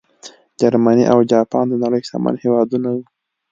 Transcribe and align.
جرمني 0.59 1.03
او 1.13 1.19
جاپان 1.31 1.65
د 1.69 1.73
نړۍ 1.83 1.99
شتمن 2.07 2.35
هېوادونه 2.43 2.87
وو. 2.93 3.01